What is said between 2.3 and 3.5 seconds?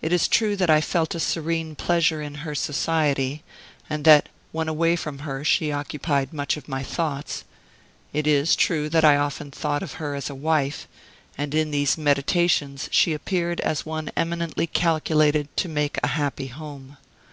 her society,